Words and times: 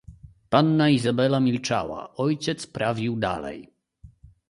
"Panna 0.49 0.89
Izabela 0.89 1.39
milczała, 1.39 2.15
ojciec 2.15 2.67
prawił 2.67 3.15
dalej." 3.15 3.73